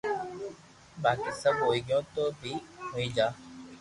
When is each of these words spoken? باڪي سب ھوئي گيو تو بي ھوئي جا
باڪي 1.03 1.31
سب 1.41 1.55
ھوئي 1.65 1.79
گيو 1.87 2.01
تو 2.13 2.23
بي 2.39 2.53
ھوئي 2.91 3.07
جا 3.15 3.27